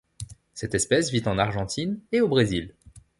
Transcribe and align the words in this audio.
Cette 0.55 0.73
espèce 0.73 1.11
vit 1.11 1.21
en 1.27 1.37
Argentine 1.37 1.99
et 2.11 2.21
au 2.21 2.27
Brésil. 2.27 2.73